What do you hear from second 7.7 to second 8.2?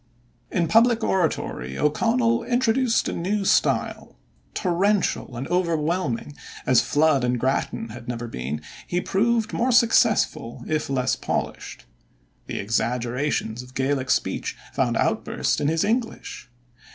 had